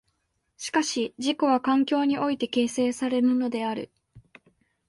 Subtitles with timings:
[0.57, 3.91] しかし自己は環境において形成されるのである。